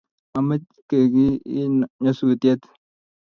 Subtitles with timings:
[0.33, 0.79] Momeke
[1.13, 1.65] kiy kiy
[2.01, 2.61] nyasutiet